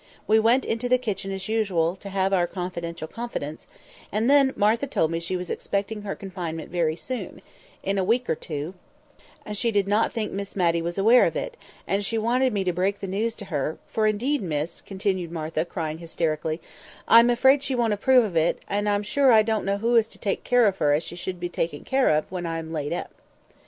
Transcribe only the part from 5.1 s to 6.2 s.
me she was expecting her